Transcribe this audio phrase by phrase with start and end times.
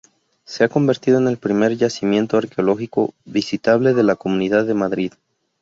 [0.45, 5.13] Se ha convertido en el primer yacimiento arqueológico visitable de la Comunidad de Madrid.